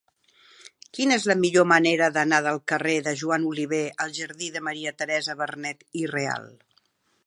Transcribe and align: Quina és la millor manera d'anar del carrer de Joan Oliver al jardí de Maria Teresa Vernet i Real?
Quina 0.97 1.17
és 1.21 1.27
la 1.31 1.35
millor 1.41 1.67
manera 1.73 2.07
d'anar 2.17 2.41
del 2.49 2.59
carrer 2.73 2.97
de 3.09 3.15
Joan 3.21 3.47
Oliver 3.53 3.85
al 4.07 4.19
jardí 4.21 4.53
de 4.57 4.67
Maria 4.71 4.99
Teresa 5.03 5.41
Vernet 5.45 5.91
i 6.03 6.09
Real? 6.19 6.55